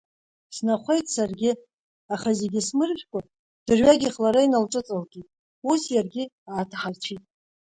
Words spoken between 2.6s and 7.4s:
смыржәкәа, дырҩегьых лара иналҿыҵалкит, ус иаргьы ааҭаҳарцәит.